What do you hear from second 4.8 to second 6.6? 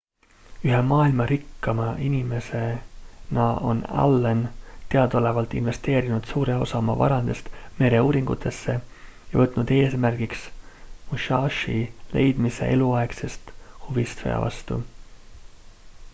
teadaolevalt investeerinud suure